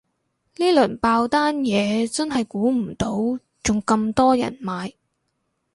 [0.55, 3.07] 呢輪爆單嘢真係估唔到
[3.61, 4.93] 仲咁多人買